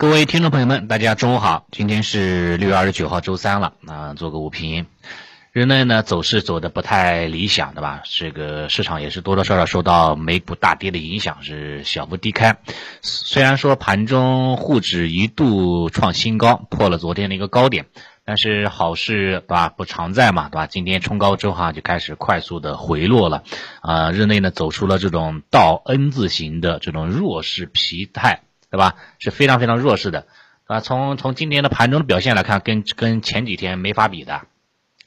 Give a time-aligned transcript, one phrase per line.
[0.00, 4.86] 各位听众朋友们，大家中午好，今天是六月二十九号，周三了啊，做个午评。
[5.50, 8.02] 日内呢走势走的不太理想，对吧？
[8.04, 12.58] 这个市场也是多多少少受到美股大跌的影响，是小幅低开。
[13.02, 17.86] 虽然说盘中沪指一度创新高，破了昨天的一个高点，
[18.24, 20.68] 但是好事对吧不常在嘛，对吧？
[20.68, 23.42] 今天冲高之后哈就开始快速的回落了，
[23.80, 28.42] 啊，日内呢走出了这种倒 N 字形的这种弱势疲态。
[28.70, 28.96] 对吧？
[29.18, 30.26] 是非常非常弱势的，
[30.66, 34.42] 啊，从从今天的盘中的表现来看，跟跟前几天没法比的。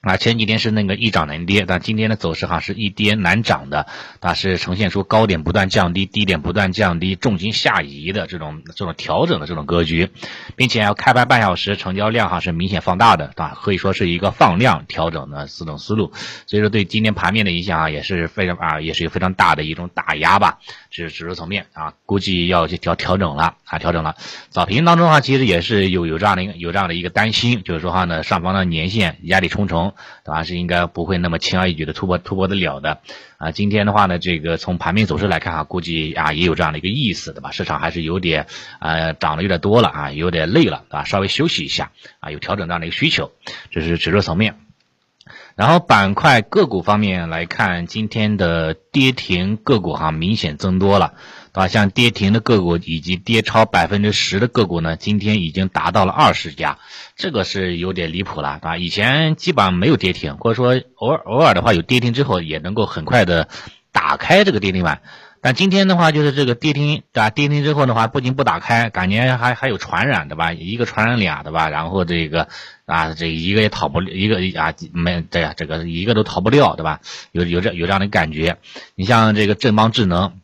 [0.02, 3.86] 啊，前几天是那个一涨难跌，但今天的走势哈是一跌难涨的，
[4.20, 10.10] 它，是呈现出高点不断降低，低点不断降低，重心下移的这种这种调整的这种格局，
[10.56, 16.12] 并且要开盘半小时成交量哈是明显放大的，啊，可以说是一个放量调整的四种思路，
[16.48, 20.58] 所以说对今天盘面的影响啊也是非常啊也是有非常大的一种打压吧，
[20.90, 24.16] 这是指数层面啊，估计要去调调整了啊调整了，
[24.50, 29.91] 早评当中啊其实也是有有这样的有这样的一个担心，就是说话呢上方的年线压力重重。
[30.24, 30.44] 对吧？
[30.44, 33.00] 是应该不会那么轻而易举的突破突破得了的
[33.38, 33.52] 啊！
[33.52, 37.52] 今天的话呢，这个从盘面走势来看啊，估计啊也有这样的一个意思，对吧？
[37.52, 38.48] 市场还是有点
[38.80, 41.04] 呃涨的有点多了啊，有点累了，对吧？
[41.04, 43.32] 稍微休息一下啊，有调整这样的一个需求，
[43.70, 44.56] 这是指数层面。
[45.56, 51.14] 然后板块个股方面来看，今天的跌停个股哈明显增多了。
[51.54, 56.78] 啊，像跌停的个股以及跌超百分之十的个股呢，今天已经达到了二十家，
[57.18, 58.78] 这个是有点离谱了，对吧？
[58.78, 63.50] 以前基本上没有跌停，或者说偶尔偶尔的话有跌停之后也能够很快的
[63.92, 65.02] 打开这个跌停板，
[65.42, 67.30] 但今天的话就是这个跌停，对吧？
[67.32, 70.54] 跌停之后的话不仅不打开，感觉还还有传染，对吧？
[70.54, 71.70] 一个传染俩，对吧？
[71.70, 72.48] 然后这个
[72.86, 77.00] 啊，这一个也逃不一个啊没对呀，这个一个都逃不掉，对吧？
[77.32, 78.58] 有有这有这样的感觉，
[78.96, 80.38] 你像这个正邦智能。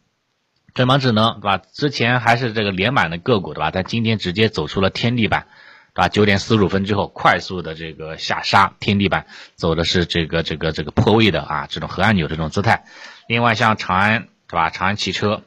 [0.74, 1.58] 正邦智能对吧？
[1.74, 3.72] 之前还是这个连板的个股对吧？
[3.72, 5.48] 但今天直接走出了天地板，
[5.96, 6.08] 对吧？
[6.08, 9.26] 九点四十五分之后快速的这个下杀天地板，
[9.56, 12.86] 走的是这个这个这个破位的啊这种核按钮这种姿态。
[13.28, 14.70] 另外像长安对吧？
[14.70, 15.44] 长安汽车，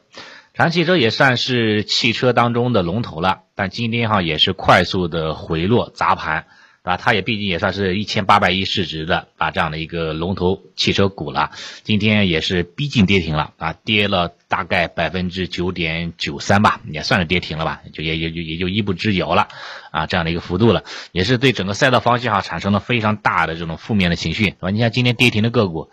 [0.53, 6.45] 长安汽车也算是汽车当中的龙头了，但今天哈也是快速的回落砸盘。
[6.83, 11.51] 啊，它也毕竟也算是一千八百亿市值的啊这样的一个龙头汽车股了，
[11.83, 19.47] 今天也是逼近跌停了啊，跌了大概百分之九点九三吧，也算是跌停了吧，就也也就也就一步之遥了
[19.91, 24.71] 啊这样的一个幅度了，也是对整个赛道方向哈产生了非常大的这种负面的情绪，是吧？
[24.71, 25.91] 你像今天跌停的个股。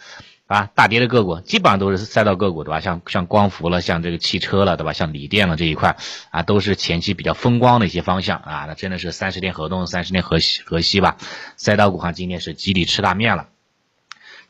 [0.48, 2.80] 啊，大跌的个股基本上都是赛道个股，对吧？
[2.80, 4.94] 像像光伏了，像这个汽车了，对吧？
[4.94, 5.96] 像锂电了这一块，
[6.30, 8.64] 啊，都是前期比较风光的一些方向啊。
[8.66, 11.18] 那真的是三十天河东，三十天河西，河西吧？
[11.56, 13.48] 赛道股哈，今天是集体吃大面了。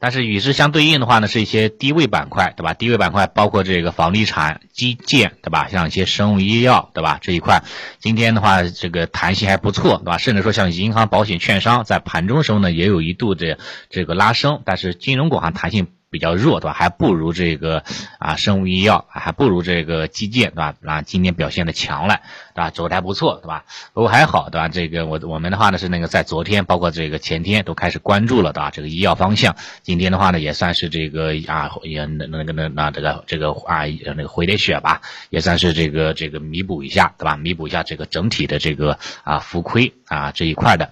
[0.01, 2.73] 但是与之相对应的话呢，是一些低位板块，对吧？
[2.75, 5.69] 低位板块包括这个房地产、基建，对吧？
[5.69, 7.19] 像一些生物医药，对吧？
[7.21, 7.65] 这一块
[7.99, 10.19] 今天的话，这个弹性还不错，对吧？
[10.19, 13.59] 甚至说像银行、保险、券商，在盘中的时候呢，也有一度的
[13.91, 15.89] 这个拉升，但是金融股哈弹性。
[16.11, 16.73] 比较弱，对吧？
[16.73, 17.85] 还不如这个
[18.19, 20.75] 啊，生物医药，还不如这个基建，对吧？
[20.85, 22.21] 啊，今天表现的强了，
[22.55, 22.71] 对吧？
[22.71, 23.65] 走的还不错，对吧？
[23.93, 24.69] 不过还好，对吧？
[24.69, 28.71] 这个我我们的话呢是那个在昨天，包括这个前天都开始关注了，对吧？
[28.71, 33.85] 这个医药方向，今天的话呢也算是这个啊，也那那个那那这个这个啊
[34.17, 37.37] 那个回点血吧，也算是这个这个弥补一下，对吧？
[37.37, 40.91] 弥补一下这个整体的这个啊浮亏啊这一块的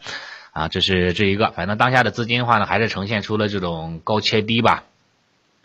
[0.53, 4.85] 啊，这是这一个，反正当下的资金的话呢，还是呈现出了这种高切低吧。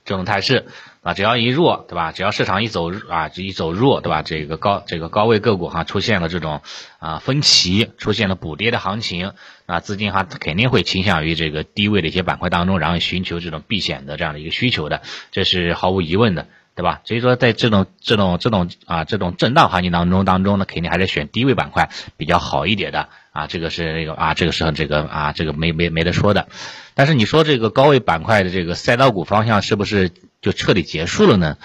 [0.06, 0.66] 这种态势
[1.02, 2.12] 啊，只要一弱，对吧？
[2.12, 4.22] 只要市场一走啊，一走弱，对吧？
[4.22, 6.62] 这个高这个高位个股哈，出现了这种
[7.00, 9.34] 啊分歧，出现了补跌的行情，
[9.66, 15.02] 啊，资金哈肯定会倾向于这个低位的一些板块当中，然后寻求这种避险的这样的一个需求的，
[15.32, 16.48] 这是毫无疑问的。
[16.74, 17.02] 对吧？
[17.04, 23.48] 所以说，在这种这种这种啊这种震荡行情当中当中呢，肯定还是选低位板块比较好一点的啊。
[23.48, 26.48] 这个是那个啊，这个是这个啊，这个没没没得说的。
[26.94, 30.12] 但是你说这个高位板块的这个赛道股方向是不是
[30.42, 31.58] 就彻底结束了呢？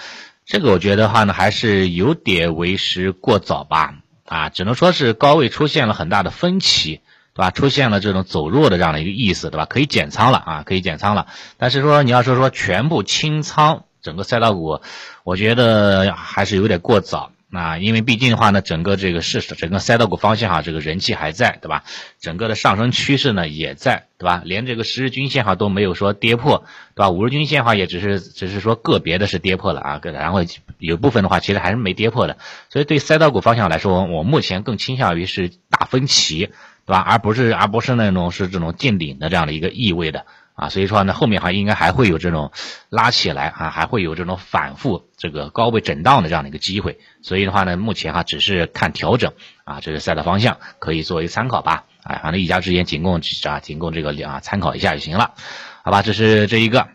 [0.45, 3.95] 这个我觉得话呢，还是有点为时过早吧。
[4.25, 7.01] 啊，只能说是高位出现了很大的分歧，
[7.33, 7.51] 对吧？
[7.51, 9.65] 出现了这种走弱的这样的一个意思，对吧？
[9.65, 11.27] 可以减仓了啊，可以减仓了。
[11.57, 13.83] 但是说你要说说全部清仓。
[13.99, 14.79] 整个赛道股，
[15.25, 21.85] 我觉得还是有点过早啊，因为毕竟的话呢，整个这个市场，整个赛道股方向哈，这个人气还在，对吧？
[22.19, 24.41] 整个的上升趋势呢也在，对吧？
[24.43, 27.09] 连这个十日均线哈都没有说跌破，对吧？
[27.09, 30.41] 五日均线哈也只是只是说个别的是跌破了啊，然后
[30.77, 32.37] 有部分的话其实还是没跌破的，
[32.69, 36.47] 所以对赛道股方向来说，我目前更倾向于是大分歧，
[36.85, 36.99] 对吧？
[36.99, 40.25] 而不是而不是那种是这种见顶的这样的一个意味的。
[40.57, 42.51] 啊，所以说呢，后面还应该还会有这种
[42.89, 46.97] 拉起来啊，还会有这种反复这个高位震荡的这样的一个机会。
[47.21, 49.33] 所以的话呢，目前哈只是看调整
[49.65, 51.85] 啊，这个赛道方向可以作为参考吧。
[52.01, 55.35] 啊，反正一家之言仅供啊，仅供这个啊参考一下就行了，
[55.83, 56.01] 好吧？
[56.01, 56.87] 这是这一个。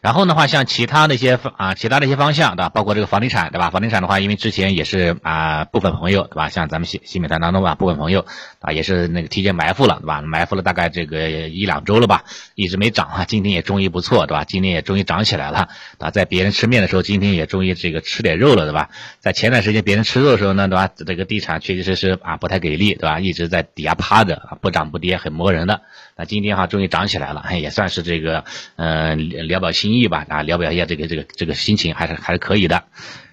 [0.00, 2.68] 然后的话，像其他的一些方啊，其他的一些方向，对吧？
[2.68, 3.70] 包括这个房地产，对吧？
[3.70, 6.48] 房地产的话，因为之前也是啊，部分朋友，对吧？
[6.48, 8.26] 像咱们新新美团当中吧，部分朋友
[8.60, 10.20] 啊，也是那个提前埋伏了，对吧？
[10.22, 12.24] 埋伏了大概这个一两周了吧，
[12.54, 13.24] 一直没涨啊。
[13.24, 14.44] 今天也终于不错，对吧？
[14.44, 15.68] 今天也终于涨起来了，
[15.98, 18.90] 啊，在别人吃面的时候，今天也终于这个吃点肉了，对吧？
[19.20, 20.88] 在前段时间别人吃肉的时候呢，对吧？
[21.06, 23.20] 这个地产确确实实啊不太给力，对吧？
[23.20, 25.80] 一直在底下趴着啊，不涨不跌，很磨人的。
[26.24, 28.44] 今天哈终于涨起来了，也算是这个
[28.76, 32.84] 嗯聊表心意吧啊，聊表一下这个这个这个心情还是还是可以的。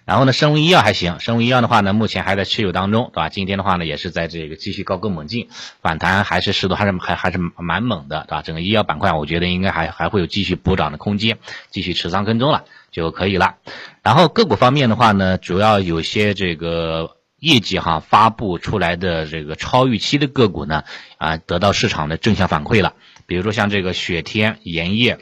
[0.06, 3.30] 然后呢，生物医药还行，生物医药的话呢，目前还在持有当中，对吧？
[3.30, 5.50] 今天的话呢，也是在这个继续高歌猛进，
[5.83, 8.41] 反弹还是势头，还是还还是蛮猛的，对吧？
[8.41, 11.38] 整个医药板块，我觉得应该还还会有继续补涨的空间，
[11.69, 13.57] 继续持仓跟踪了就可以了。
[14.01, 17.19] 然后个股方面的话呢，主要有些这个。
[17.39, 20.83] 业绩哈发布出来的这个超预期的个股呢，
[21.18, 22.94] 啊得到市场的正向反馈了。
[23.25, 25.19] 比如说像这个雪天盐业，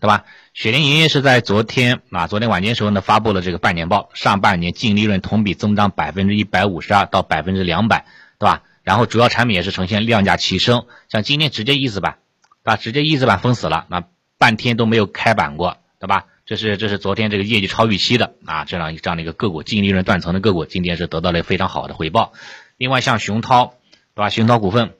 [0.00, 0.24] 对吧？
[0.54, 8.06] 雪天盐业是在昨天啊，昨天晚间时候呢发布了这个半年报，上半年净利润同比增长百分之一百五十二到百分之两百，
[8.38, 8.62] 对吧？
[8.82, 12.18] 然后主要产品也是呈现量价齐升，像今天直接一字板，
[12.62, 14.04] 把直接一字板封死了，那
[14.38, 16.26] 半天都没有开板过，对吧？
[16.46, 22.32] 这是这是昨天这个业绩超预期的啊，这样这样的一个个股净利润断层的个股，今天是得到了非常好的回报。
[22.76, 23.74] 另外像熊涛，
[24.14, 24.30] 对吧？
[24.30, 24.94] 熊涛股份，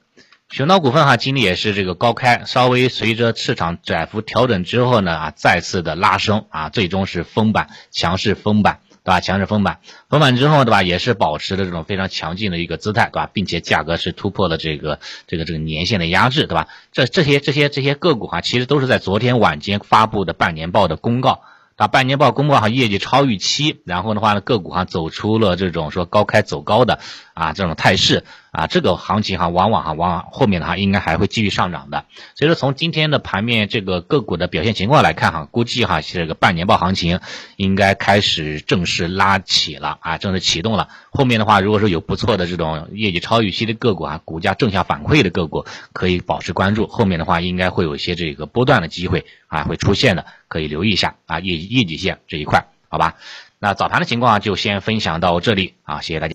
[0.50, 8.80] 熊涛股份哈，今天也是这个高开，稍微随着市场窄幅调整之后呢啊，再次的拉升啊，最终是封板，强势封板。
[9.06, 9.20] 对吧？
[9.20, 9.78] 强势封板，
[10.10, 10.82] 封板之后，对吧？
[10.82, 13.30] 也是保持了这种非常强劲的一个姿态，对吧？
[13.32, 14.98] 并且价格是突破了这个
[15.28, 16.66] 这个这个年限的压制，对吧？
[16.90, 21.42] 这这些这些这些个股哈，其实都是在昨天晚间发布的半年报的公告。
[21.76, 27.00] 啊，半年报公告哈，业绩超预期，然后的话呢，个股哈走出了这种说高开走高的
[27.34, 28.24] 啊这种态势
[28.56, 32.06] 啊，这个行情哈，往往哈往往后面的话应该还会继续上涨的。
[32.34, 37.20] 所以说从今天的盘面这个个股的表现情况来看哈，估计哈这个半年报行情
[37.56, 40.88] 应该开始正式拉起了啊，正式启动了。
[41.10, 46.86] 后面的话，如果说有不错的这种业绩超预期的个股啊，股价正向反馈的个股，可以保持关注。
[46.86, 50.24] 后面的话应该会有一些这个波段的机会啊会出现的。
[50.48, 53.16] 可以留意一下啊，业业绩线这一块，好吧？
[53.58, 56.34] 那早盘的情况就先分享到这里啊，谢谢大家。